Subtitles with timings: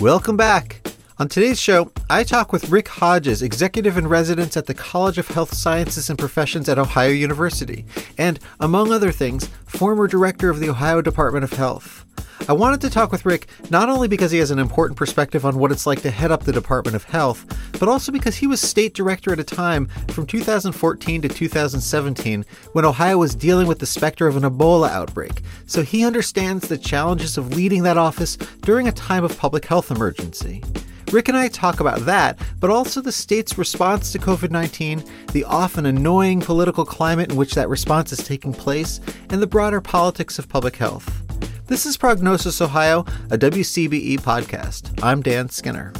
[0.00, 0.86] Welcome back.
[1.18, 5.26] On today's show, I talk with Rick Hodges, executive in residence at the College of
[5.26, 7.84] Health Sciences and Professions at Ohio University,
[8.16, 12.04] and, among other things, former director of the Ohio Department of Health.
[12.48, 15.58] I wanted to talk with Rick not only because he has an important perspective on
[15.58, 17.44] what it's like to head up the Department of Health,
[17.78, 22.86] but also because he was state director at a time from 2014 to 2017 when
[22.86, 27.36] Ohio was dealing with the specter of an Ebola outbreak, so he understands the challenges
[27.36, 30.64] of leading that office during a time of public health emergency.
[31.12, 35.44] Rick and I talk about that, but also the state's response to COVID 19, the
[35.44, 40.38] often annoying political climate in which that response is taking place, and the broader politics
[40.38, 41.27] of public health.
[41.68, 45.02] This is Prognosis Ohio, a WCBE podcast.
[45.02, 45.92] I'm Dan Skinner.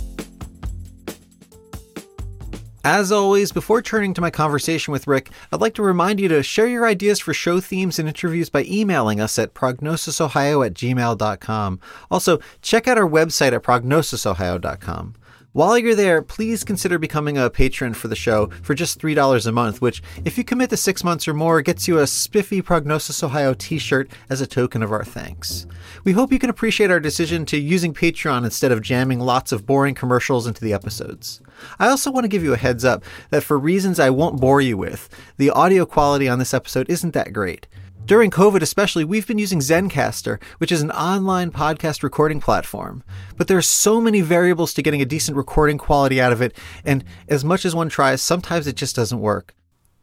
[2.84, 6.42] As always, before turning to my conversation with Rick, I'd like to remind you to
[6.42, 11.80] share your ideas for show themes and interviews by emailing us at prognosisohio at gmail.com.
[12.10, 15.16] Also, check out our website at prognosisohio.com.
[15.58, 19.50] While you're there, please consider becoming a patron for the show for just $3 a
[19.50, 23.24] month, which, if you commit to six months or more, gets you a spiffy Prognosis
[23.24, 25.66] Ohio t shirt as a token of our thanks.
[26.04, 29.66] We hope you can appreciate our decision to using Patreon instead of jamming lots of
[29.66, 31.40] boring commercials into the episodes.
[31.80, 34.60] I also want to give you a heads up that for reasons I won't bore
[34.60, 37.66] you with, the audio quality on this episode isn't that great.
[38.08, 43.04] During COVID, especially, we've been using Zencastr, which is an online podcast recording platform.
[43.36, 46.56] But there are so many variables to getting a decent recording quality out of it,
[46.86, 49.54] and as much as one tries, sometimes it just doesn't work.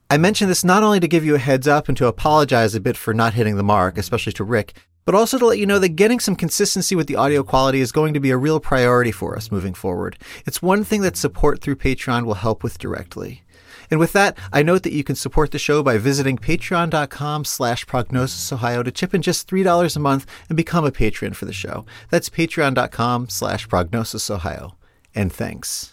[0.07, 2.79] I mention this not only to give you a heads up and to apologize a
[2.79, 4.75] bit for not hitting the mark, especially to Rick,
[5.05, 7.91] but also to let you know that getting some consistency with the audio quality is
[7.91, 10.15] going to be a real priority for us moving forward.
[10.45, 13.41] It's one thing that support through Patreon will help with directly.
[13.89, 17.85] And with that, I note that you can support the show by visiting patreon.com slash
[17.85, 21.85] prognosisohio to chip in just $3 a month and become a patron for the show.
[22.09, 24.73] That's patreon.com slash prognosisohio.
[25.13, 25.91] And thanks.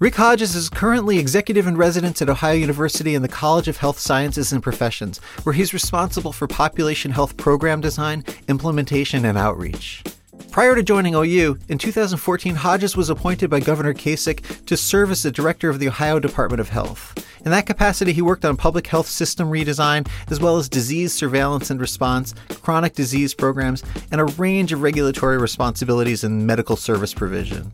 [0.00, 3.98] Rick Hodges is currently executive in residence at Ohio University in the College of Health
[3.98, 10.04] Sciences and Professions, where he's responsible for population health program design, implementation, and outreach.
[10.50, 15.22] Prior to joining OU, in 2014, Hodges was appointed by Governor Kasich to serve as
[15.22, 17.14] the director of the Ohio Department of Health.
[17.44, 21.70] In that capacity, he worked on public health system redesign, as well as disease surveillance
[21.70, 27.72] and response, chronic disease programs, and a range of regulatory responsibilities in medical service provision.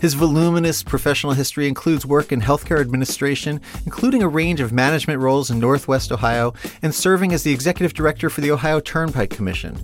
[0.00, 5.50] His voluminous professional history includes work in healthcare administration, including a range of management roles
[5.50, 9.76] in Northwest Ohio, and serving as the executive director for the Ohio Turnpike Commission.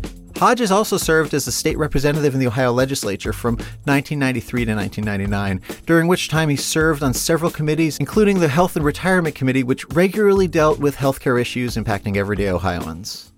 [0.44, 5.82] Hodges also served as a state representative in the Ohio legislature from 1993 to 1999,
[5.86, 9.88] during which time he served on several committees, including the Health and Retirement Committee, which
[9.94, 13.32] regularly dealt with healthcare issues impacting everyday Ohioans.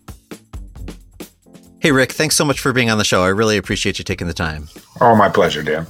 [1.79, 3.23] Hey, Rick, thanks so much for being on the show.
[3.23, 4.67] I really appreciate you taking the time.
[5.01, 5.87] Oh, my pleasure, Dan.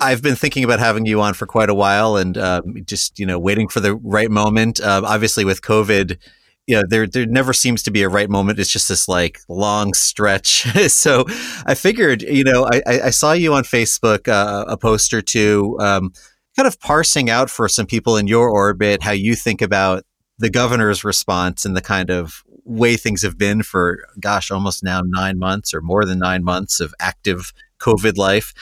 [0.00, 3.24] I've been thinking about having you on for quite a while and uh, just, you
[3.24, 4.82] know, waiting for the right moment.
[4.82, 6.18] Uh, obviously, with COVID,
[6.66, 8.58] you know, there there never seems to be a right moment.
[8.58, 10.62] It's just this like long stretch.
[10.88, 11.24] so
[11.66, 15.76] I figured, you know, I, I saw you on Facebook, uh, a post or two,
[15.80, 16.12] um,
[16.56, 20.04] kind of parsing out for some people in your orbit how you think about
[20.38, 25.00] the governor's response and the kind of way things have been for, gosh, almost now
[25.04, 28.52] nine months or more than nine months of active COVID life.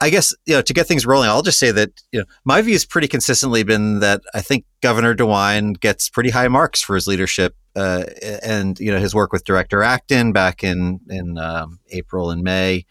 [0.00, 2.62] I guess you know to get things rolling, I'll just say that you know my
[2.62, 6.94] view has pretty consistently been that I think Governor DeWine gets pretty high marks for
[6.94, 8.04] his leadership uh,
[8.42, 12.84] and you know his work with Director Acton back in in um, April and May.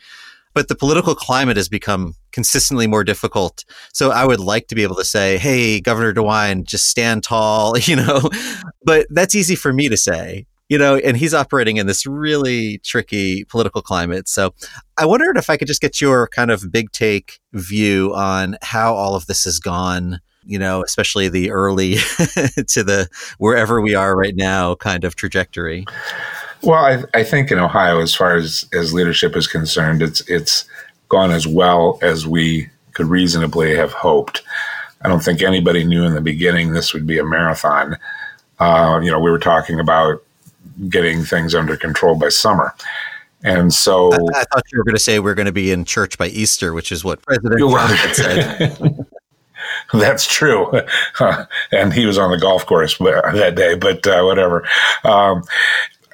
[0.53, 3.63] But the political climate has become consistently more difficult.
[3.93, 7.77] So I would like to be able to say, "Hey, Governor DeWine, just stand tall,"
[7.79, 8.29] you know.
[8.83, 12.79] But that's easy for me to say you know, and he's operating in this really
[12.79, 14.27] tricky political climate.
[14.27, 14.53] So
[14.97, 18.93] I wondered if I could just get your kind of big take view on how
[18.93, 23.07] all of this has gone, you know, especially the early to the
[23.37, 25.85] wherever we are right now kind of trajectory.
[26.63, 30.65] Well, I, I think in Ohio, as far as, as leadership is concerned, it's it's
[31.09, 34.41] gone as well as we could reasonably have hoped.
[35.03, 37.95] I don't think anybody knew in the beginning this would be a marathon.
[38.59, 40.23] Uh, you know, we were talking about
[40.89, 42.73] getting things under control by summer.
[43.43, 45.85] And so I, I thought you were going to say we're going to be in
[45.85, 49.05] church by Easter, which is what President Trump had said.
[49.93, 50.71] That's true.
[51.71, 54.67] and he was on the golf course that day, but uh, whatever.
[55.03, 55.43] Um,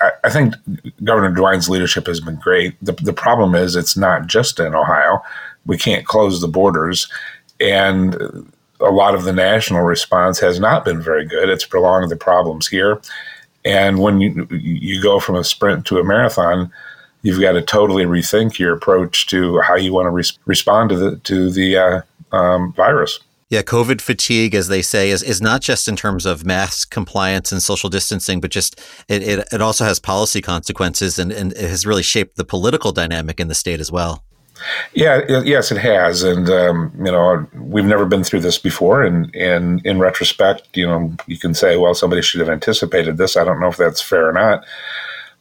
[0.01, 0.55] I, I, think
[1.03, 2.75] Governor DeWine's leadership has been great.
[2.83, 5.21] The, the problem is it's not just in Ohio.
[5.65, 7.07] We can't close the borders.
[7.59, 8.15] And
[8.79, 11.49] a lot of the national response has not been very good.
[11.49, 13.01] It's prolonged the problems here.
[13.65, 16.71] And when you, you go from a sprint to a marathon,
[17.21, 20.97] you've got to totally rethink your approach to how you want to re- respond to
[20.97, 22.01] the to the uh,
[22.35, 23.19] um, virus.
[23.49, 27.51] Yeah, COVID fatigue, as they say, is, is not just in terms of mask compliance
[27.51, 31.69] and social distancing, but just it, it, it also has policy consequences and, and it
[31.69, 34.23] has really shaped the political dynamic in the state as well.
[34.93, 39.03] Yeah, yes, it has, and um, you know we've never been through this before.
[39.03, 43.35] And, and in retrospect, you know you can say, well, somebody should have anticipated this.
[43.35, 44.65] I don't know if that's fair or not,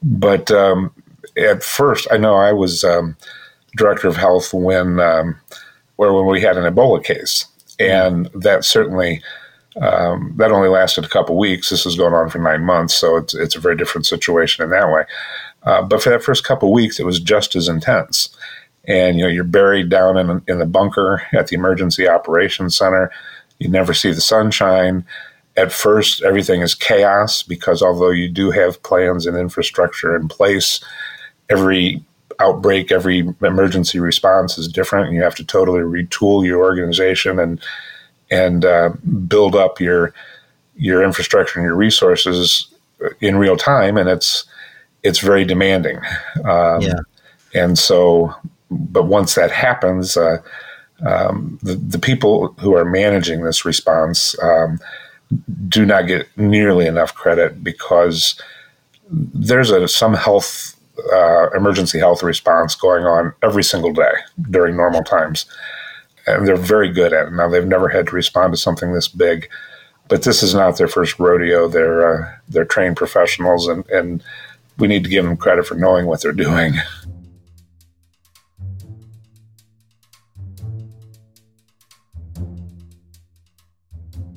[0.02, 0.92] but um,
[1.36, 3.16] at first, I know I was um,
[3.76, 5.36] director of health when um,
[5.96, 7.46] where when we had an Ebola case,
[7.78, 9.22] and that certainly
[9.80, 11.68] um, that only lasted a couple weeks.
[11.68, 14.70] This is going on for nine months, so it's it's a very different situation in
[14.70, 15.04] that way.
[15.64, 18.34] Uh, but for that first couple weeks, it was just as intense
[18.86, 23.10] and you know you're buried down in, in the bunker at the emergency operations center.
[23.58, 25.04] You never see the sunshine.
[25.56, 30.82] At first everything is chaos because although you do have plans and infrastructure in place
[31.50, 32.02] every
[32.42, 35.06] outbreak every emergency response is different.
[35.06, 37.60] And you have to totally retool your organization and
[38.30, 38.90] and uh,
[39.28, 40.12] build up your
[40.76, 42.68] your infrastructure and your resources
[43.20, 43.96] in real time.
[43.96, 44.44] And it's
[45.02, 45.98] it's very demanding.
[46.44, 47.00] Um, yeah.
[47.54, 48.34] and so
[48.72, 50.38] but once that happens, uh,
[51.06, 54.78] um, the, the people who are managing this response um,
[55.68, 58.40] do not get nearly enough credit because
[59.10, 60.78] there's a, some health
[61.12, 64.12] uh, emergency health response going on every single day
[64.50, 65.46] during normal times,
[66.26, 67.32] and they're very good at it.
[67.32, 69.48] Now they've never had to respond to something this big,
[70.08, 71.66] but this is not their first rodeo.
[71.68, 74.22] They're uh, they're trained professionals, and and
[74.78, 76.74] we need to give them credit for knowing what they're doing.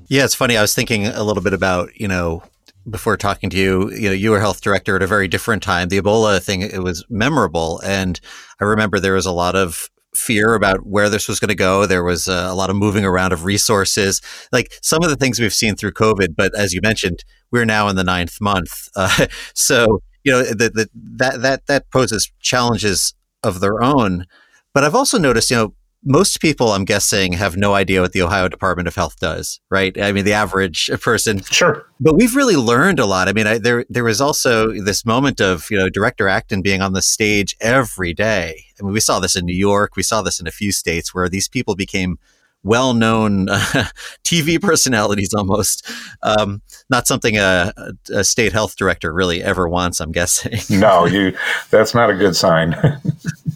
[0.07, 0.56] Yeah, it's funny.
[0.56, 2.44] I was thinking a little bit about, you know,
[2.90, 5.90] before talking to you, you know, you were health director at a very different time.
[5.90, 7.81] The Ebola thing, it was memorable.
[7.84, 8.19] And
[8.62, 11.86] I remember there was a lot of fear about where this was going to go.
[11.88, 14.22] There was uh, a lot of moving around of resources,
[14.52, 16.36] like some of the things we've seen through COVID.
[16.38, 18.90] But as you mentioned, we're now in the ninth month.
[18.98, 23.13] Uh, so, you know, the, the, that, that, that poses challenges
[23.44, 24.25] of their own.
[24.74, 25.74] But I've also noticed, you know,
[26.06, 30.00] most people, I'm guessing, have no idea what the Ohio Department of Health does, right?
[30.00, 31.42] I mean, the average person.
[31.44, 31.86] Sure.
[32.00, 33.28] But we've really learned a lot.
[33.28, 36.81] I mean, I, there there was also this moment of you know Director Acton being
[36.81, 38.66] on the stage every day.
[38.80, 39.96] I mean, we saw this in New York.
[39.96, 42.19] We saw this in a few states where these people became
[42.66, 43.86] well-known uh,
[44.24, 45.90] TV personalities almost.
[46.24, 47.72] Um, not something a,
[48.12, 50.60] a, state health director really ever wants, I'm guessing.
[50.80, 51.38] no, you.
[51.69, 52.75] That's not a good sign.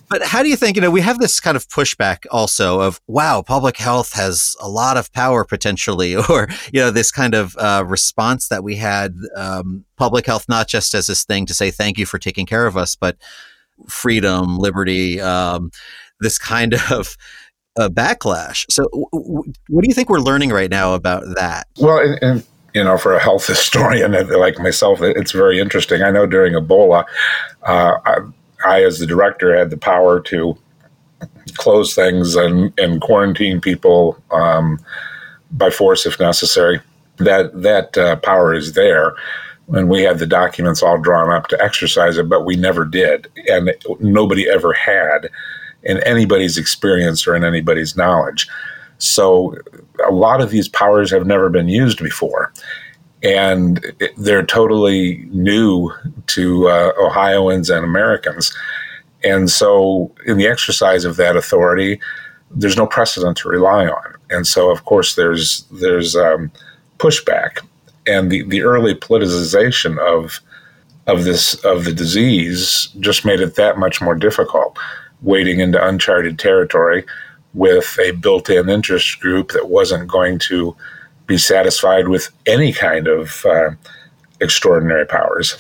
[0.10, 0.76] but how do you think?
[0.76, 4.68] You know, we have this kind of pushback also of wow, public health has a
[4.68, 9.16] lot of power potentially, or you know, this kind of uh, response that we had.
[9.36, 12.66] Um, public health not just as this thing to say thank you for taking care
[12.66, 13.18] of us, but
[13.88, 15.20] freedom, liberty.
[15.20, 15.72] Um,
[16.20, 17.16] this kind of
[17.78, 18.66] a backlash.
[18.70, 21.68] So, w- w- what do you think we're learning right now about that?
[21.80, 26.02] Well, and, and you know, for a health historian like myself, it's very interesting.
[26.02, 27.06] I know during Ebola,
[27.64, 27.98] uh,
[28.66, 30.58] I, as the director, had the power to
[31.56, 34.80] close things and, and quarantine people um,
[35.52, 36.80] by force if necessary.
[37.18, 39.14] That that uh, power is there,
[39.74, 43.28] and we had the documents all drawn up to exercise it, but we never did,
[43.48, 45.30] and nobody ever had
[45.84, 48.48] in anybody's experience or in anybody's knowledge.
[49.00, 49.56] So
[50.08, 52.54] a lot of these powers have never been used before.
[53.22, 53.86] And
[54.18, 55.92] they're totally new
[56.28, 58.56] to uh, Ohioans and Americans.
[59.24, 62.00] And so, in the exercise of that authority,
[62.52, 64.16] there's no precedent to rely on.
[64.30, 66.52] And so, of course, there's there's um,
[66.98, 67.60] pushback,
[68.08, 70.40] and the, the early politicization of
[71.08, 74.78] of this of the disease just made it that much more difficult
[75.22, 77.06] wading into uncharted territory
[77.54, 80.76] with a built in interest group that wasn't going to
[81.30, 83.70] be satisfied with any kind of uh,
[84.42, 85.58] extraordinary powers.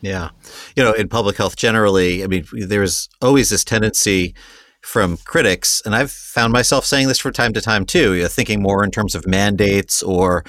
[0.00, 0.30] Yeah.
[0.76, 4.34] You know, in public health generally, I mean, there's always this tendency
[4.80, 8.28] from critics, and I've found myself saying this from time to time too, you know,
[8.28, 10.44] thinking more in terms of mandates or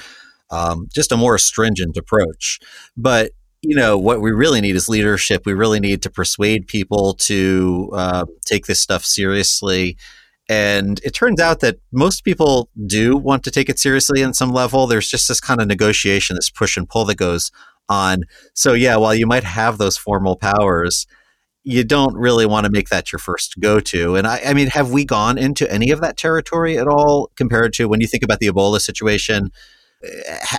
[0.51, 2.59] um, just a more stringent approach.
[2.95, 7.13] But you know what we really need is leadership we really need to persuade people
[7.15, 9.97] to uh, take this stuff seriously
[10.50, 14.51] and it turns out that most people do want to take it seriously in some
[14.51, 14.88] level.
[14.88, 17.51] There's just this kind of negotiation this push and pull that goes
[17.88, 18.24] on.
[18.53, 21.08] So yeah while you might have those formal powers
[21.63, 24.15] you don't really want to make that your first go-to.
[24.15, 27.74] And I, I mean have we gone into any of that territory at all compared
[27.74, 29.51] to when you think about the ebola situation?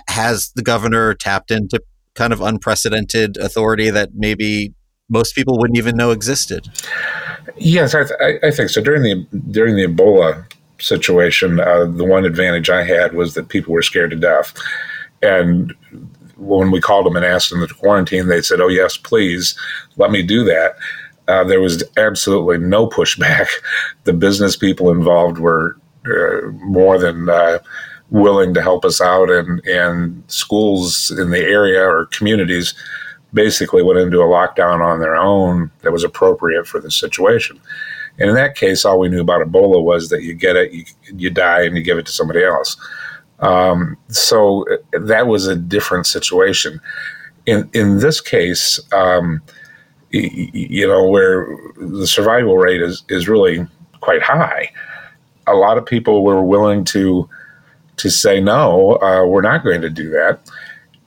[0.07, 1.81] Has the governor tapped into
[2.13, 4.73] kind of unprecedented authority that maybe
[5.09, 6.69] most people wouldn't even know existed.
[7.57, 8.81] Yes, I, th- I think so.
[8.81, 9.15] During the
[9.51, 10.45] during the Ebola
[10.79, 14.53] situation, uh, the one advantage I had was that people were scared to death,
[15.21, 15.73] and
[16.37, 19.55] when we called them and asked them to quarantine, they said, "Oh yes, please,
[19.97, 20.77] let me do that."
[21.27, 23.47] Uh, there was absolutely no pushback.
[24.05, 25.77] The business people involved were
[26.07, 27.59] uh, more than uh,
[28.09, 32.73] willing to help us out, and and schools in the area or communities
[33.33, 37.59] basically went into a lockdown on their own that was appropriate for the situation.
[38.19, 40.85] And in that case, all we knew about Ebola was that you get it, you,
[41.15, 42.75] you die, and you give it to somebody else.
[43.39, 46.79] Um, so uh, that was a different situation.
[47.45, 49.41] In in this case, um,
[50.11, 51.47] you know, where
[51.77, 53.65] the survival rate is is really
[54.01, 54.71] quite high,
[55.47, 57.27] a lot of people were willing to
[57.97, 60.39] to say no, uh, we're not going to do that.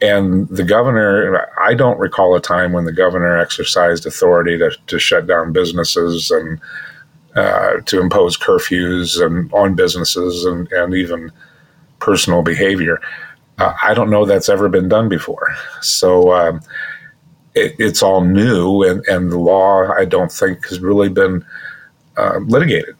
[0.05, 4.99] And the governor, I don't recall a time when the governor exercised authority to, to
[4.99, 6.61] shut down businesses and
[7.35, 11.33] uh, to impose curfews and on businesses and, and even
[12.01, 13.01] personal behavior.
[13.57, 15.55] Uh, I don't know that's ever been done before.
[15.81, 16.61] So um,
[17.55, 21.45] it, it's all new, and, and the law, I don't think, has really been
[22.19, 22.97] uh, litigated.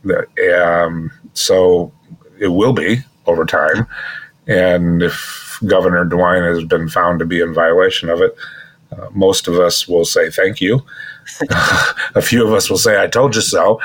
[0.55, 1.93] Um, so
[2.39, 3.87] it will be over time.
[4.47, 8.37] And if Governor DeWine has been found to be in violation of it,
[8.93, 10.83] uh, most of us will say thank you.
[12.15, 13.81] a few of us will say, I told you so.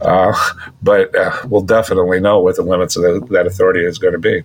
[0.00, 0.34] Uh,
[0.82, 4.18] but uh, we'll definitely know what the limits of the, that authority is going to
[4.18, 4.42] be.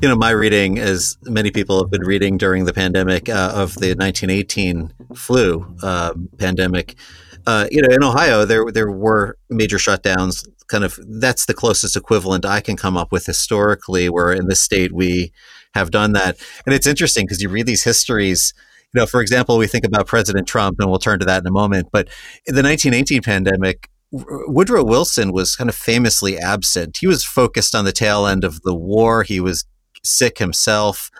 [0.00, 3.74] You know, my reading, as many people have been reading during the pandemic uh, of
[3.74, 6.96] the 1918 flu uh, pandemic,
[7.46, 10.48] uh, you know, in Ohio, there there were major shutdowns.
[10.68, 14.60] Kind of that's the closest equivalent I can come up with historically, where in this
[14.60, 15.32] state we
[15.74, 16.38] have done that.
[16.64, 18.54] And it's interesting because you read these histories.
[18.94, 21.46] You know, for example, we think about President Trump, and we'll turn to that in
[21.46, 21.88] a moment.
[21.92, 22.08] But
[22.46, 26.98] in the 1918 pandemic, Woodrow Wilson was kind of famously absent.
[27.00, 29.24] He was focused on the tail end of the war.
[29.24, 29.64] He was
[30.04, 31.10] sick himself.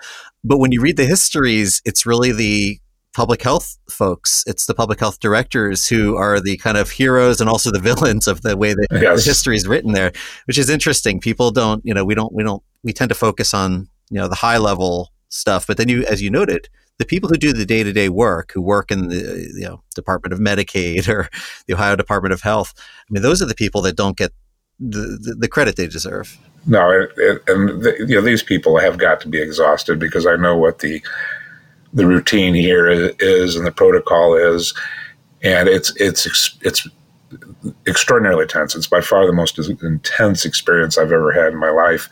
[0.44, 2.78] But when you read the histories, it's really the
[3.14, 4.44] public health folks.
[4.46, 8.28] It's the public health directors who are the kind of heroes and also the villains
[8.28, 9.24] of the way that yes.
[9.24, 10.12] the history is written there,
[10.46, 11.20] which is interesting.
[11.20, 14.28] People don't, you know, we don't, we don't, we tend to focus on, you know,
[14.28, 15.66] the high level stuff.
[15.66, 16.68] But then you, as you noted,
[16.98, 19.82] the people who do the day to day work, who work in the you know
[19.94, 21.28] Department of Medicaid or
[21.66, 24.32] the Ohio Department of Health, I mean, those are the people that don't get
[24.78, 26.38] the, the, the credit they deserve.
[26.66, 30.36] No, it, and the, you know these people have got to be exhausted because I
[30.36, 31.02] know what the
[31.94, 34.74] the routine here is and the protocol is,
[35.42, 36.88] and it's it's it's
[37.86, 38.74] extraordinarily tense.
[38.74, 42.08] It's by far the most intense experience I've ever had in my life.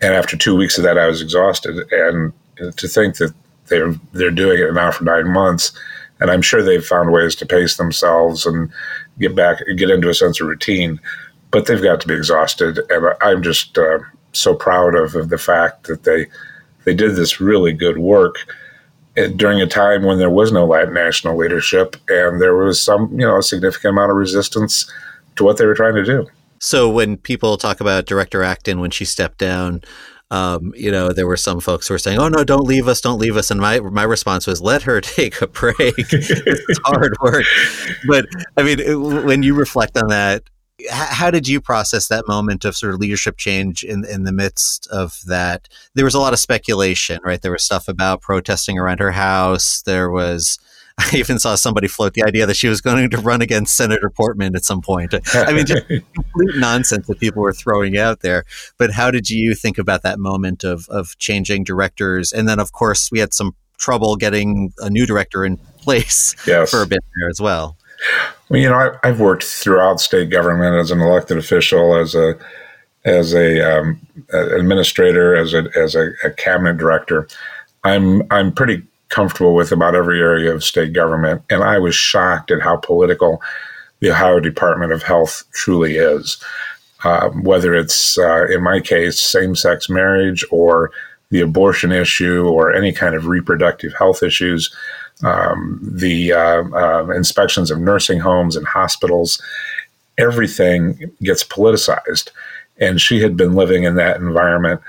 [0.00, 1.76] And after two weeks of that, I was exhausted.
[1.92, 2.32] And
[2.76, 3.34] to think that
[3.66, 5.72] they're they're doing it now for nine months,
[6.20, 8.70] and I'm sure they've found ways to pace themselves and
[9.18, 11.00] get back get into a sense of routine
[11.52, 12.80] but they've got to be exhausted.
[12.90, 14.00] And I'm just uh,
[14.32, 16.26] so proud of, of, the fact that they
[16.84, 18.36] they did this really good work
[19.14, 23.26] during a time when there was no Latin national leadership and there was some you
[23.26, 24.90] know a significant amount of resistance
[25.36, 26.26] to what they were trying to do.
[26.60, 29.82] So when people talk about Director Acton when she stepped down.
[30.30, 33.02] Um, you know, there were some folks who were saying, "Oh no, don't leave us,
[33.02, 35.76] don't leave us," and my my response was, "Let her take a break.
[35.78, 37.44] it's hard work."
[38.08, 38.24] But
[38.56, 38.78] I mean,
[39.26, 40.44] when you reflect on that,
[40.90, 44.86] how did you process that moment of sort of leadership change in in the midst
[44.88, 45.68] of that?
[45.94, 47.40] There was a lot of speculation, right?
[47.40, 49.82] There was stuff about protesting around her house.
[49.82, 50.58] There was
[50.98, 54.10] I even saw somebody float the idea that she was going to run against Senator
[54.10, 55.14] Portman at some point.
[55.34, 58.44] I mean, just complete nonsense that people were throwing out there.
[58.78, 62.32] But how did you think about that moment of of changing directors?
[62.32, 66.70] And then, of course, we had some trouble getting a new director in place yes.
[66.70, 67.76] for a bit there as well.
[68.48, 72.36] Well, you know, I, have worked throughout state government as an elected official, as a
[73.04, 74.00] as a um,
[74.32, 77.28] administrator, as a as a, a, cabinet director.
[77.84, 82.50] I'm I'm pretty comfortable with about every area of state government, and I was shocked
[82.50, 83.42] at how political
[84.00, 86.42] the Ohio Department of Health truly is.
[87.04, 90.92] Um, whether it's uh, in my case same-sex marriage or
[91.30, 94.72] the abortion issue or any kind of reproductive health issues
[95.22, 99.40] um, the uh, uh, inspections of nursing homes and hospitals,
[100.18, 102.30] everything gets politicized.
[102.80, 104.80] And she had been living in that environment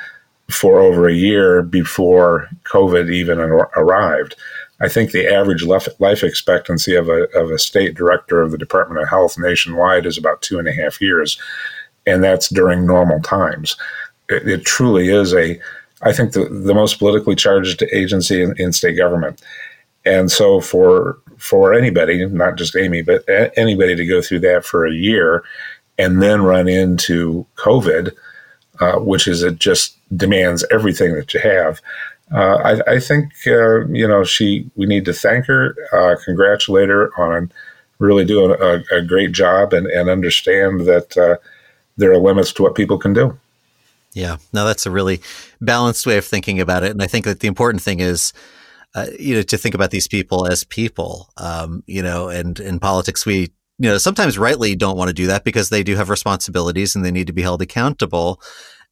[0.50, 4.36] for over a year before COVID even arrived.
[4.82, 9.02] I think the average life expectancy of a, of a state director of the Department
[9.02, 11.40] of Health nationwide is about two and a half years,
[12.06, 13.78] and that's during normal times.
[14.30, 15.60] It, it truly is a
[16.04, 19.42] I think, the, the most politically charged agency in, in state government.
[20.06, 23.24] And so for for anybody, not just Amy, but
[23.58, 25.44] anybody to go through that for a year
[25.98, 28.12] and then run into COVID,
[28.80, 31.82] uh, which is it just demands everything that you have.
[32.32, 34.70] Uh, I, I, think uh, you know she.
[34.76, 37.52] We need to thank her, uh, congratulate her on
[38.00, 41.36] really doing a, a great job, and, and understand that uh,
[41.98, 43.38] there are limits to what people can do.
[44.14, 45.22] Yeah, no, that's a really
[45.62, 48.34] balanced way of thinking about it, and I think that the important thing is.
[48.96, 52.80] Uh, you know, to think about these people as people, um, you know, and in
[52.80, 56.10] politics, we you know, sometimes rightly don't want to do that because they do have
[56.10, 58.42] responsibilities and they need to be held accountable.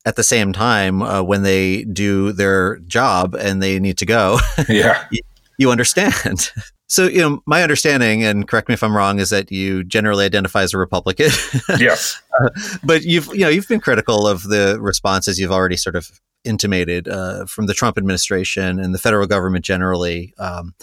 [0.03, 4.39] At the same time, uh, when they do their job and they need to go,
[4.69, 5.21] yeah, you,
[5.57, 6.51] you understand.
[6.91, 10.25] So, you know, my understanding, and correct me if I'm wrong, is that you generally
[10.25, 11.29] identify as a Republican.
[11.79, 12.49] yes, uh,
[12.83, 16.11] but you've you know you've been critical of the responses you've already sort of
[16.43, 20.33] intimated uh, from the Trump administration and the federal government generally.
[20.37, 20.73] Um,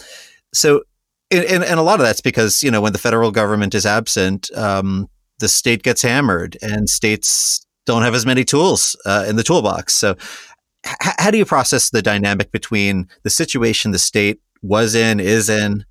[0.53, 0.83] so,
[1.31, 4.49] and, and, a lot of that's because you know when the federal government is absent,
[4.55, 5.07] um,
[5.39, 9.93] the state gets hammered, and states don't have as many tools uh, in the toolbox.
[9.93, 10.15] So,
[10.85, 15.49] h- how do you process the dynamic between the situation the state was in, is
[15.49, 15.85] in,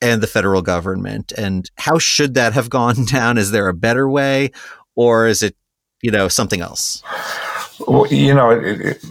[0.00, 3.38] and the federal government, and how should that have gone down?
[3.38, 4.50] Is there a better way,
[4.96, 5.56] or is it
[6.02, 7.04] you know something else?
[7.80, 9.04] Well, you know, it, it,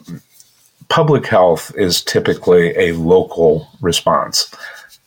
[0.89, 4.53] public health is typically a local response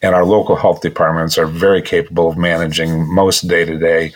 [0.04, 4.12] and our local health departments are very capable of managing most day to day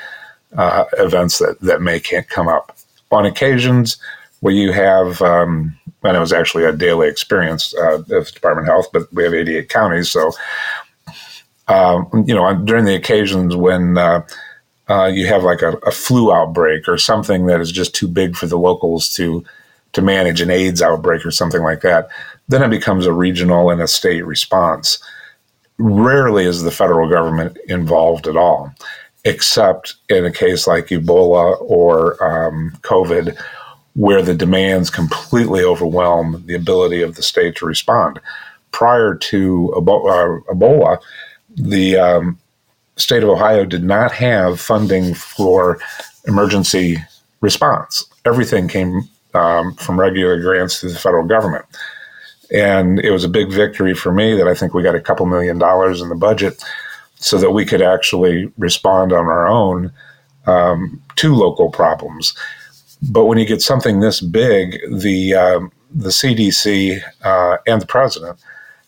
[0.99, 2.77] events that, that may can't come up.
[3.11, 3.97] On occasions
[4.41, 8.73] where you have, um, and it was actually a daily experience uh, of Department of
[8.73, 10.31] Health, but we have 88 counties, so
[11.69, 14.27] um, you know during the occasions when uh,
[14.89, 18.37] uh, you have like a, a, flu outbreak or something that is just too big
[18.37, 19.45] for the locals to
[19.93, 22.09] to manage an AIDS outbreak or something like that,
[22.49, 24.99] then it becomes a regional and a state response
[25.79, 28.73] rarely is the federal government involved at all,
[29.25, 33.39] except in a case like Ebola or um, COVID,
[33.95, 38.21] where the demands completely overwhelm the ability of the state to respond.
[38.71, 40.99] Prior to uh, Ebola,
[41.57, 42.39] the um,
[42.99, 45.79] state of Ohio did not have funding for
[46.27, 46.99] emergency
[47.41, 48.05] response.
[48.25, 49.03] Everything came
[49.35, 51.65] um, from regular grants to the federal government.
[52.51, 55.27] And it was a big victory for me that I think we got a couple
[55.27, 56.63] million dollars in the budget
[57.17, 59.93] so that we could actually respond on our own
[60.47, 62.35] um, to local problems.
[63.03, 68.39] But when you get something this big, the um, the CDC uh, and the president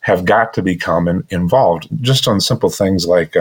[0.01, 3.37] have got to become in, involved just on simple things like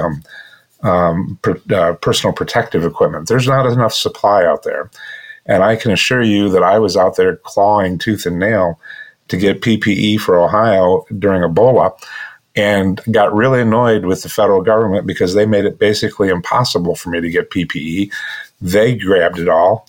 [0.82, 1.38] um,
[1.72, 3.28] uh, personal protective equipment.
[3.28, 4.89] There's not enough supply out there.
[5.46, 8.80] And I can assure you that I was out there clawing tooth and nail
[9.30, 11.92] to get PPE for Ohio during Ebola
[12.56, 17.10] and got really annoyed with the federal government because they made it basically impossible for
[17.10, 18.12] me to get PPE.
[18.62, 19.88] They grabbed it all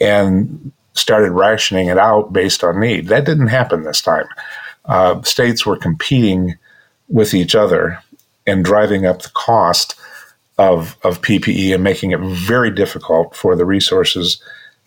[0.00, 3.06] and started rationing it out based on need.
[3.08, 4.26] That didn't happen this time.
[4.84, 6.56] Uh, states were competing
[7.08, 8.02] with each other
[8.46, 9.94] and driving up the cost
[10.58, 14.42] of, of PPE and making it very difficult for the resources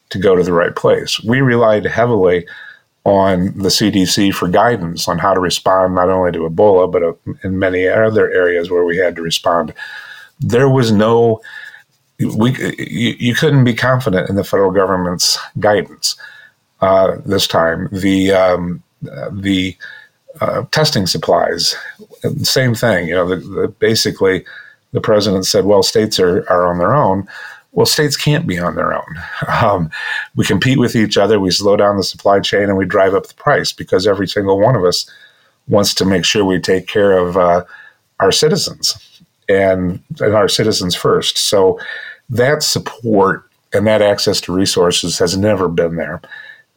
[0.09, 1.19] to go to the right place.
[1.23, 2.45] We relied heavily
[3.03, 7.13] on the CDC for guidance on how to respond not only to Ebola, but uh,
[7.43, 9.73] in many other areas where we had to respond.
[10.39, 11.41] There was no,
[12.19, 16.15] we, you, you couldn't be confident in the federal government's guidance
[16.81, 17.89] uh, this time.
[17.91, 18.83] The, um,
[19.31, 19.75] the
[20.41, 21.75] uh, testing supplies,
[22.43, 23.07] same thing.
[23.07, 24.45] You know, the, the, basically,
[24.91, 27.27] the president said, well, states are, are on their own.
[27.71, 29.05] Well, states can't be on their own.
[29.61, 29.91] Um,
[30.35, 33.27] we compete with each other, we slow down the supply chain, and we drive up
[33.27, 35.09] the price because every single one of us
[35.67, 37.63] wants to make sure we take care of uh,
[38.19, 41.37] our citizens and, and our citizens first.
[41.37, 41.79] So
[42.29, 46.21] that support and that access to resources has never been there.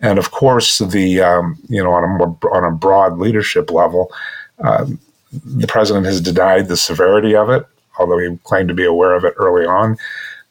[0.01, 4.13] And of course, the um, you know on a more on a broad leadership level,
[4.59, 4.99] um,
[5.33, 7.67] the president has denied the severity of it,
[7.99, 9.97] although he claimed to be aware of it early on.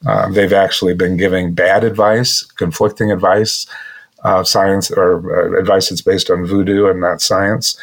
[0.06, 3.66] Uh, they've actually been giving bad advice, conflicting advice,
[4.22, 7.78] uh, science or uh, advice that's based on voodoo and not science.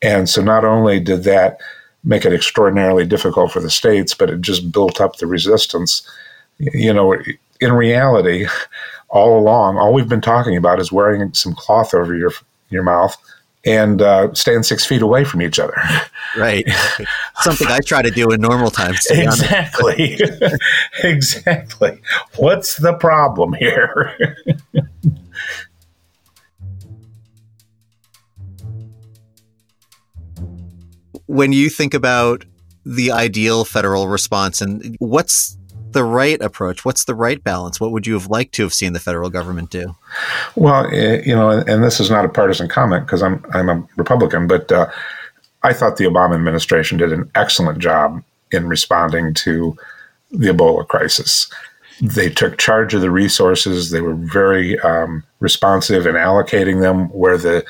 [0.00, 1.60] And so not only did that
[2.04, 6.08] make it extraordinarily difficult for the states, but it just built up the resistance.
[6.58, 7.16] You know,
[7.60, 8.46] in reality,
[9.08, 12.32] all along, all we've been talking about is wearing some cloth over your
[12.70, 13.16] your mouth
[13.64, 15.74] and uh, stand six feet away from each other.
[16.36, 16.68] Right.
[17.40, 19.06] Something I try to do in normal times.
[19.10, 20.20] exactly.
[21.04, 22.00] exactly.
[22.36, 24.36] What's the problem here?
[31.26, 32.44] when you think about
[32.84, 35.56] the ideal federal response and what's
[35.92, 36.84] the right approach?
[36.84, 37.80] What's the right balance?
[37.80, 39.96] What would you have liked to have seen the federal government do?
[40.54, 43.86] Well, eh, you know, and this is not a partisan comment because I'm I'm a
[43.96, 44.90] Republican, but uh,
[45.62, 49.76] I thought the Obama administration did an excellent job in responding to
[50.30, 51.50] the Ebola crisis.
[52.00, 53.90] They took charge of the resources.
[53.90, 57.64] They were very um, responsive in allocating them where the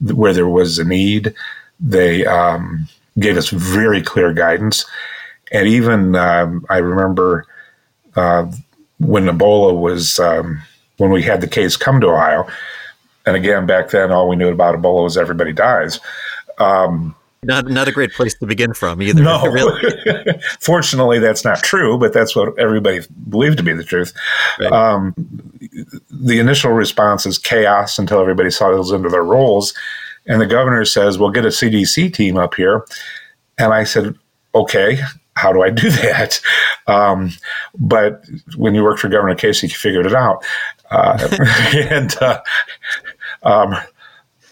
[0.00, 1.34] where there was a need.
[1.80, 2.88] They um,
[3.18, 4.84] gave us very clear guidance,
[5.52, 7.46] and even um, I remember
[8.98, 10.60] when Ebola was um,
[10.96, 12.46] when we had the case come to Ohio,
[13.26, 16.00] and again back then all we knew about Ebola was everybody dies.
[16.58, 19.22] Um, not not a great place to begin from either.
[19.22, 19.80] No, really.
[20.60, 24.12] fortunately, that's not true, but that's what everybody believed to be the truth.
[24.58, 24.72] Right.
[24.72, 25.14] Um,
[26.10, 29.72] the initial response is chaos until everybody settles into their roles,
[30.26, 32.84] and the governor says, "We'll get a CDC team up here,"
[33.56, 34.16] and I said,
[34.54, 35.00] "Okay."
[35.38, 36.40] How do I do that?
[36.88, 37.30] Um,
[37.78, 38.24] but
[38.56, 40.44] when you worked for Governor Kasich, you figured it out.
[40.90, 41.28] Uh,
[41.90, 42.40] and uh,
[43.42, 43.76] um,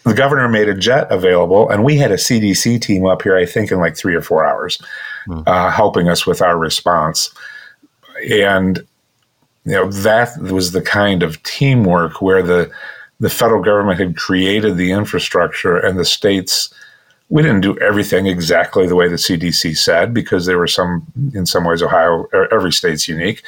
[0.07, 3.45] the governor made a jet available, and we had a CDC team up here, I
[3.45, 4.81] think, in like three or four hours,
[5.27, 5.43] mm.
[5.45, 7.29] uh, helping us with our response.
[8.31, 8.77] And
[9.65, 12.71] you know that was the kind of teamwork where the
[13.19, 16.73] the federal government had created the infrastructure, and the states.
[17.29, 21.45] We didn't do everything exactly the way the CDC said because there were some, in
[21.45, 23.43] some ways, Ohio, er, every state's unique,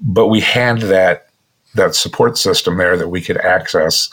[0.00, 1.28] but we had that
[1.74, 4.08] that support system there that we could access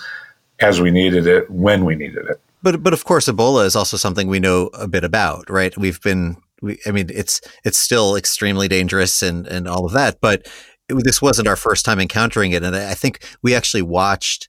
[0.59, 2.39] as we needed it when we needed it.
[2.63, 5.75] But but of course, Ebola is also something we know a bit about, right?
[5.77, 10.21] We've been, we, I mean, it's it's still extremely dangerous and and all of that,
[10.21, 10.47] but
[10.87, 14.47] this wasn't our first time encountering it, and I think we actually watched.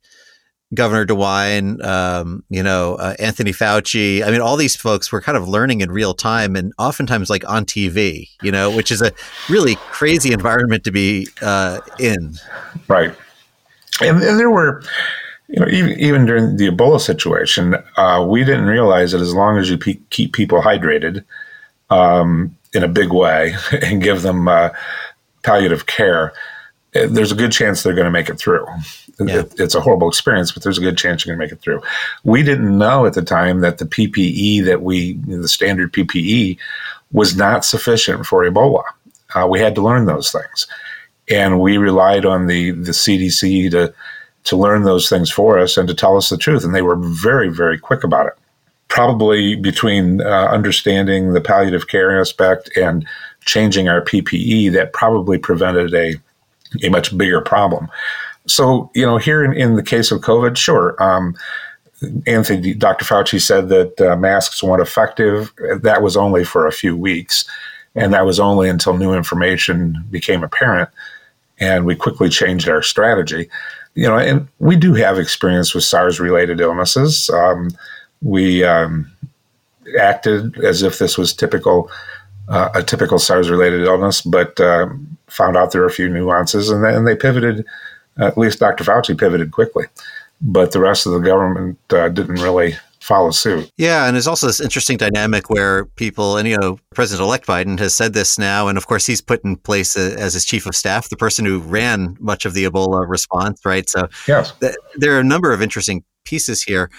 [0.75, 4.25] Governor DeWine, um, you know, uh, Anthony Fauci.
[4.25, 7.49] I mean, all these folks were kind of learning in real time and oftentimes like
[7.49, 9.13] on TV, you know, which is a
[9.51, 12.35] really crazy environment to be uh, in.
[12.89, 13.15] Right.
[14.01, 14.83] And, and there were,
[15.49, 19.59] you know, even, even during the Ebola situation, uh, we didn't realize that as long
[19.59, 21.23] as you pe- keep people hydrated
[21.91, 24.71] um, in a big way and give them uh,
[25.43, 26.33] palliative care,
[26.95, 28.67] eh, there's a good chance they're going to make it through.
[29.21, 29.41] Yeah.
[29.41, 31.63] It, it's a horrible experience, but there's a good chance you're going to make it
[31.63, 31.83] through.
[32.25, 36.59] We didn't know at the time that the PPE that we, the standard PPE,
[37.13, 38.85] was not sufficient for Ebola.
[39.35, 40.67] Uh, we had to learn those things,
[41.31, 43.95] and we relied on the the CDC to
[44.45, 46.65] to learn those things for us and to tell us the truth.
[46.65, 48.33] And they were very, very quick about it.
[48.89, 53.07] Probably between uh, understanding the palliative care aspect and
[53.45, 56.15] changing our PPE, that probably prevented a,
[56.85, 57.89] a much bigger problem.
[58.47, 61.01] So, you know, here in, in the case of COVID, sure.
[61.03, 61.35] Um,
[62.27, 63.05] Anthony, Dr.
[63.05, 65.53] Fauci said that uh, masks weren't effective.
[65.83, 67.45] That was only for a few weeks.
[67.95, 70.89] And that was only until new information became apparent.
[71.61, 73.49] And we quickly changed our strategy
[73.95, 77.29] you know, and we do have experience with SARS related illnesses.
[77.31, 77.71] Um,
[78.23, 79.11] we um,
[79.99, 81.91] acted as if this was typical,
[82.49, 84.89] uh, a typical SARS related illness, but uh,
[85.27, 87.67] found out there are a few nuances, and then they pivoted.
[88.19, 88.85] At least Dr.
[88.85, 89.87] Fauci pivoted quickly,
[90.41, 93.69] but the rest of the government uh, didn't really follow suit.
[93.77, 97.95] Yeah, and there's also this interesting dynamic where people, and you know, President-elect Biden has
[97.95, 100.77] said this now, and of course he's put in place a, as his chief of
[100.77, 103.89] staff the person who ran much of the Ebola response, right?
[103.89, 106.91] So yes, th- there are a number of interesting pieces here,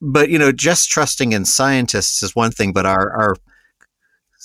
[0.00, 3.36] but you know, just trusting in scientists is one thing, but our our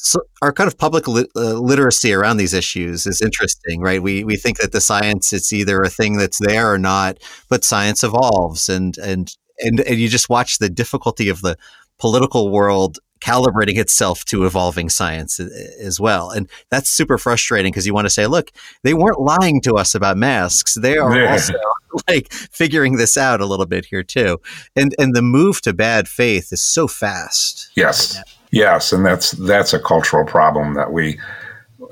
[0.03, 4.03] so our kind of public li- uh, literacy around these issues is interesting, right?
[4.03, 7.63] We we think that the science it's either a thing that's there or not, but
[7.63, 11.57] science evolves, and and and, and you just watch the difficulty of the
[11.99, 16.29] political world calibrating itself to evolving science as well.
[16.29, 18.51] And that's super frustrating because you want to say, look,
[18.83, 20.73] they weren't lying to us about masks.
[20.73, 21.31] They are yeah.
[21.31, 21.53] also
[22.09, 24.41] like figuring this out a little bit here too.
[24.75, 27.71] And and the move to bad faith is so fast.
[27.73, 28.17] Yes.
[28.17, 31.19] Right yes, and that's that's a cultural problem that we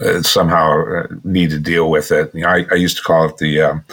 [0.02, 2.34] uh, somehow uh, need to deal with it.
[2.34, 3.84] You know, I, I used to call it the um,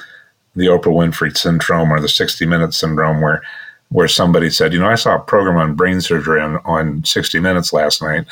[0.55, 3.43] the Oprah Winfrey syndrome or the 60 Minutes syndrome, where
[3.91, 7.41] where somebody said, you know, I saw a program on brain surgery on, on 60
[7.41, 8.27] Minutes last night.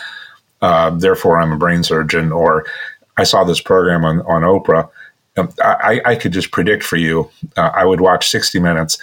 [0.60, 2.30] Uh, therefore, I'm a brain surgeon.
[2.30, 2.66] Or
[3.16, 4.90] I saw this program on, on Oprah.
[5.38, 7.30] Um, I, I could just predict for you.
[7.56, 8.98] Uh, I would watch 60 Minutes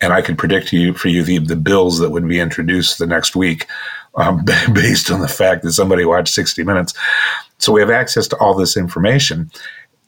[0.00, 3.06] and I could predict you for you the, the bills that would be introduced the
[3.06, 3.66] next week
[4.14, 6.94] um, based on the fact that somebody watched 60 Minutes.
[7.58, 9.50] So we have access to all this information.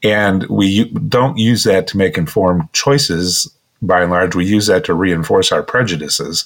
[0.02, 4.34] And we don't use that to make informed choices by and large.
[4.34, 6.44] We use that to reinforce our prejudices.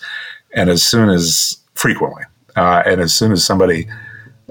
[0.52, 2.24] And as soon as frequently,
[2.56, 3.86] Uh, and as soon as somebody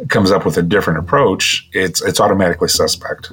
[0.10, 3.32] comes up with a different approach, it's it's automatically suspect.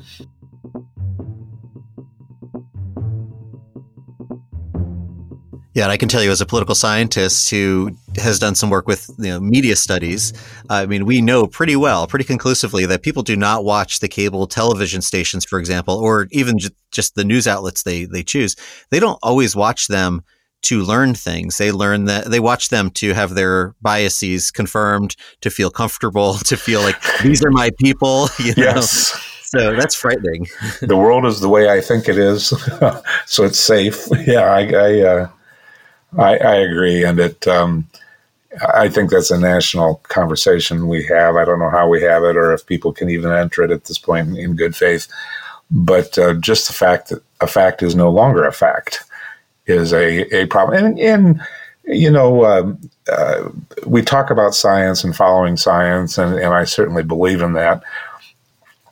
[5.74, 8.86] Yeah, and I can tell you as a political scientist who has done some work
[8.86, 10.34] with you know, media studies,
[10.68, 14.46] I mean, we know pretty well, pretty conclusively that people do not watch the cable
[14.46, 18.54] television stations, for example, or even just, just the news outlets they, they choose.
[18.90, 20.22] They don't always watch them
[20.62, 21.58] to learn things.
[21.58, 26.56] They learn that they watch them to have their biases confirmed, to feel comfortable, to
[26.56, 28.28] feel like these are my people.
[28.42, 28.64] You know?
[28.64, 29.38] Yes.
[29.44, 30.46] So that's frightening.
[30.80, 32.48] the world is the way I think it is,
[33.26, 34.08] so it's safe.
[34.26, 35.28] Yeah, I, I uh,
[36.18, 37.46] I, I agree, and it.
[37.46, 37.88] Um,
[38.74, 41.36] I think that's a national conversation we have.
[41.36, 43.84] I don't know how we have it, or if people can even enter it at
[43.84, 45.08] this point in good faith.
[45.70, 49.04] But uh, just the fact that a fact is no longer a fact
[49.66, 50.84] is a, a problem.
[50.84, 51.40] And, and
[51.84, 53.48] you know, um, uh,
[53.86, 57.82] we talk about science and following science, and, and I certainly believe in that.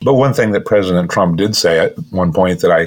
[0.03, 2.87] But one thing that President Trump did say at one point that I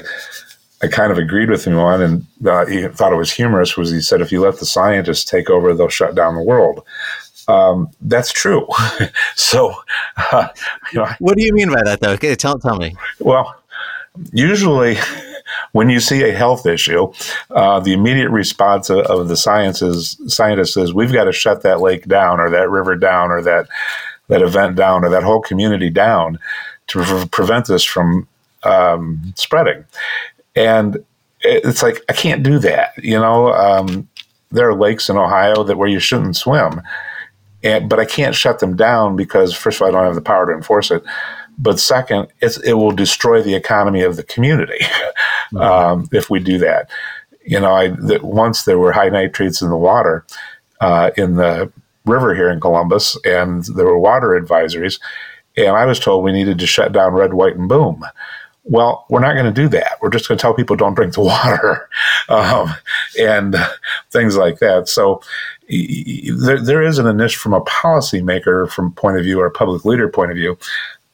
[0.84, 3.74] I kind of agreed with him on, and uh, he thought it was humorous.
[3.74, 6.84] Was he said, "If you let the scientists take over, they'll shut down the world."
[7.48, 8.66] Um, that's true.
[9.34, 9.74] so,
[10.16, 10.48] uh,
[10.92, 12.12] you know, what do you mean by that, though?
[12.12, 12.96] Okay, tell tell me.
[13.18, 13.56] Well,
[14.32, 14.98] usually.
[15.72, 17.12] When you see a health issue,
[17.50, 21.80] uh, the immediate response of, of the sciences scientists is, "We've got to shut that
[21.80, 23.68] lake down, or that river down, or that
[24.28, 26.38] that event down, or that whole community down
[26.88, 28.26] to pre- prevent this from
[28.62, 29.84] um, spreading."
[30.56, 31.04] And
[31.40, 32.92] it's like, I can't do that.
[33.02, 34.08] You know, um,
[34.50, 36.80] there are lakes in Ohio that where you shouldn't swim.
[37.62, 40.20] And, but I can't shut them down because, first of all, I don't have the
[40.20, 41.02] power to enforce it.
[41.58, 45.56] But second, it will destroy the economy of the community mm-hmm.
[45.56, 46.90] um, if we do that.
[47.44, 50.26] You know, I, that once there were high nitrates in the water
[50.80, 51.70] uh, in the
[52.04, 54.98] river here in Columbus, and there were water advisories,
[55.56, 58.04] and I was told we needed to shut down red, white, and boom.
[58.64, 59.98] Well, we're not going to do that.
[60.00, 61.88] We're just going to tell people don't drink the water
[62.28, 62.74] um,
[63.20, 63.56] and
[64.10, 64.88] things like that.
[64.88, 65.20] So
[65.68, 69.84] there, there is an initiative from a policymaker from point of view or a public
[69.84, 70.58] leader point of view.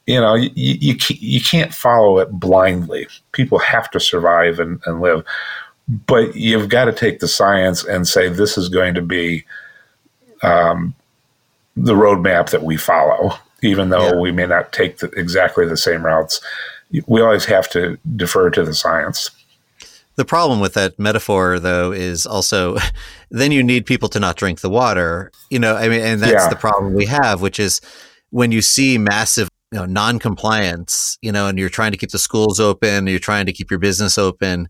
[0.06, 3.06] You know, you, you, you can't follow it blindly.
[3.32, 5.24] People have to survive and, and live.
[6.06, 9.44] But you've got to take the science and say this is going to be
[10.42, 10.94] um,
[11.76, 13.32] the roadmap that we follow,
[13.62, 14.20] even though yeah.
[14.20, 16.40] we may not take the, exactly the same routes
[17.06, 19.30] we always have to defer to the science.
[20.16, 22.76] The problem with that metaphor, though, is also
[23.30, 25.30] then you need people to not drink the water.
[25.50, 26.48] You know, I mean, and that's yeah.
[26.48, 27.80] the problem we have, which is
[28.30, 32.18] when you see massive you know, non-compliance, you know, and you're trying to keep the
[32.18, 34.68] schools open, you're trying to keep your business open.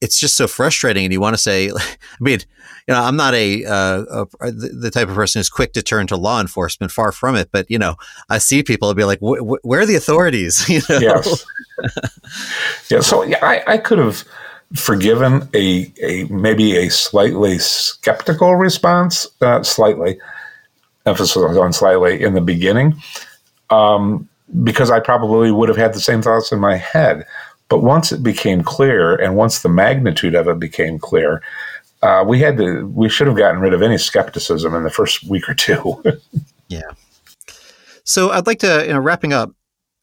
[0.00, 2.38] It's just so frustrating, and you want to say, I mean,
[2.86, 6.06] you know, I'm not a, uh, a, the type of person who's quick to turn
[6.06, 6.90] to law enforcement.
[6.90, 7.50] Far from it.
[7.52, 7.96] But you know,
[8.30, 10.98] I see people be like, "Where are the authorities?" You know?
[10.98, 11.44] Yes.
[12.90, 13.00] yeah.
[13.00, 14.24] So yeah, I, I could have
[14.74, 20.18] forgiven a a maybe a slightly skeptical response, uh, slightly
[21.04, 23.00] emphasis on slightly in the beginning,
[23.70, 24.28] um,
[24.62, 27.26] because I probably would have had the same thoughts in my head.
[27.68, 31.42] But once it became clear, and once the magnitude of it became clear,
[32.02, 35.24] uh, we had to we should have gotten rid of any skepticism in the first
[35.24, 36.02] week or two.
[36.68, 36.90] yeah.
[38.04, 39.50] So I'd like to, you know, wrapping up,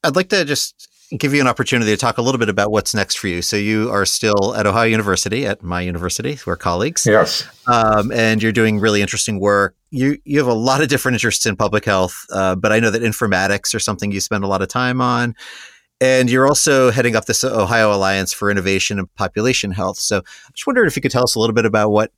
[0.03, 2.93] I'd like to just give you an opportunity to talk a little bit about what's
[2.93, 3.41] next for you.
[3.41, 7.05] So you are still at Ohio University, at my university, we're colleagues.
[7.05, 7.47] Yes.
[7.67, 9.75] Um, and you're doing really interesting work.
[9.91, 12.91] You you have a lot of different interests in public health, uh, but I know
[12.91, 15.35] that informatics are something you spend a lot of time on.
[16.01, 19.97] And you're also heading up this Ohio Alliance for Innovation and Population Health.
[19.97, 22.11] So I just wondered if you could tell us a little bit about what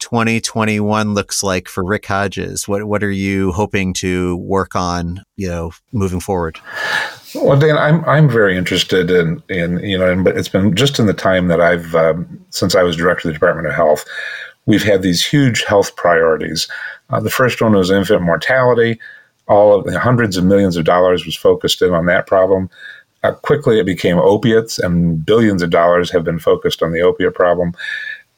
[0.00, 2.66] 2021 looks like for Rick Hodges.
[2.66, 6.58] What what are you hoping to work on, you know, moving forward?
[7.34, 11.06] Well, Dan, I'm I'm very interested in in you know, but it's been just in
[11.06, 14.04] the time that I've um, since I was director of the Department of Health,
[14.66, 16.68] we've had these huge health priorities.
[17.10, 18.98] Uh, the first one was infant mortality.
[19.48, 22.70] All of the hundreds of millions of dollars was focused in on that problem.
[23.22, 27.34] Uh, quickly, it became opiates, and billions of dollars have been focused on the opiate
[27.34, 27.72] problem.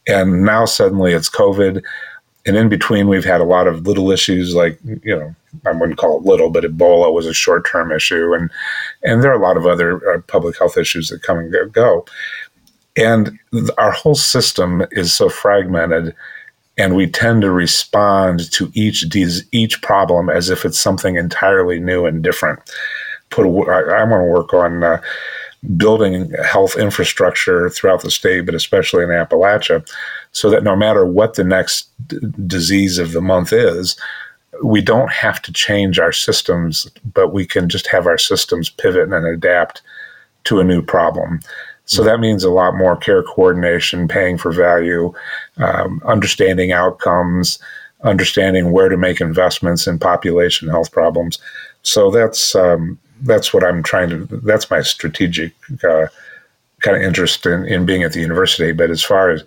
[0.07, 1.83] And now suddenly it's COVID.
[2.47, 5.97] And in between, we've had a lot of little issues like, you know, I wouldn't
[5.97, 8.35] call it little, but Ebola was a short term issue.
[8.35, 8.51] And,
[9.03, 12.05] and there are a lot of other uh, public health issues that come and go.
[12.97, 13.39] And
[13.79, 16.15] our whole system is so fragmented
[16.77, 19.05] and we tend to respond to each
[19.53, 22.59] each problem as if it's something entirely new and different
[23.35, 23.47] put.
[23.47, 25.01] A, I, I want to work on uh,
[25.77, 29.87] building health infrastructure throughout the state, but especially in Appalachia,
[30.33, 33.97] so that no matter what the next d- disease of the month is,
[34.63, 39.13] we don't have to change our systems, but we can just have our systems pivot
[39.13, 39.83] and adapt
[40.45, 41.41] to a new problem.
[41.87, 45.13] So that means a lot more care coordination, paying for value,
[45.59, 47.59] um, understanding outcomes,
[48.03, 51.39] understanding where to make investments in population health problems.
[51.83, 54.27] So that's um, that's what I'm trying to.
[54.39, 56.07] That's my strategic uh,
[56.81, 58.73] kind of interest in, in being at the university.
[58.73, 59.43] But as far as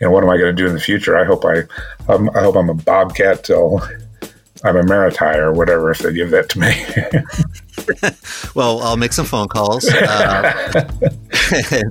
[0.00, 1.18] you know, what am I going to do in the future?
[1.18, 1.62] I hope I
[2.12, 3.80] um, I hope I'm a bobcat till
[4.64, 6.70] I'm a Maritire or whatever if they give that to me.
[8.54, 9.88] well, I'll make some phone calls.
[9.88, 10.88] Uh,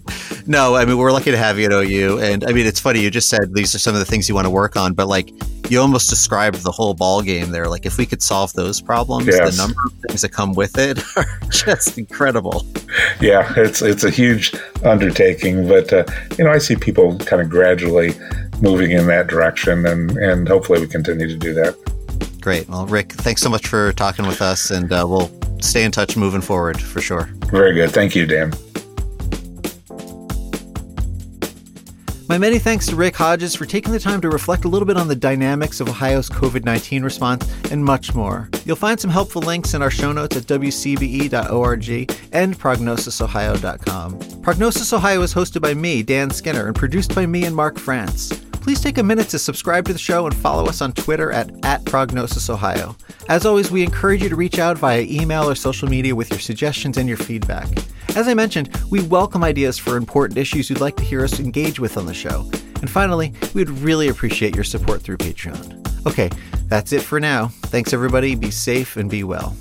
[0.48, 3.02] no, I mean we're lucky to have you at OU, and I mean it's funny.
[3.02, 5.08] You just said these are some of the things you want to work on, but
[5.08, 5.32] like
[5.70, 7.68] you almost described the whole ball game there.
[7.68, 9.56] Like if we could solve those problems, yes.
[9.56, 12.66] the number of things that come with it are just incredible.
[13.22, 16.06] Yeah, it's it's a huge undertaking, but uh,
[16.38, 18.14] you know I see people kind of gradually
[18.62, 21.76] moving in that direction, and and hopefully we continue to do that.
[22.42, 22.68] Great.
[22.70, 25.30] Well, Rick, thanks so much for talking with us, and uh, we'll
[25.62, 27.30] stay in touch moving forward for sure.
[27.52, 27.92] Very good.
[27.92, 28.54] Thank you, Dan.
[32.30, 34.98] My many thanks to Rick Hodges for taking the time to reflect a little bit
[34.98, 38.50] on the dynamics of Ohio's COVID 19 response and much more.
[38.66, 41.90] You'll find some helpful links in our show notes at wcbe.org
[42.32, 44.42] and prognosisohio.com.
[44.44, 48.30] Prognosis Ohio is hosted by me, Dan Skinner, and produced by me and Mark France
[48.62, 51.50] please take a minute to subscribe to the show and follow us on Twitter at,
[51.66, 52.96] at PrognosisOhio.
[53.28, 56.40] As always, we encourage you to reach out via email or social media with your
[56.40, 57.68] suggestions and your feedback.
[58.16, 61.80] As I mentioned, we welcome ideas for important issues you'd like to hear us engage
[61.80, 62.50] with on the show.
[62.82, 66.08] And finally, we'd really appreciate your support through Patreon.
[66.08, 66.30] Okay,
[66.68, 67.48] that's it for now.
[67.48, 68.36] Thanks, everybody.
[68.36, 69.56] Be safe and be well.